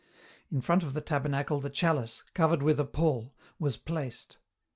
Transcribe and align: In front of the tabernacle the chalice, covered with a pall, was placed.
In 0.51 0.61
front 0.61 0.81
of 0.81 0.95
the 0.95 0.99
tabernacle 1.01 1.59
the 1.59 1.69
chalice, 1.69 2.23
covered 2.33 2.63
with 2.63 2.79
a 2.79 2.85
pall, 2.85 3.35
was 3.59 3.77
placed. 3.77 4.37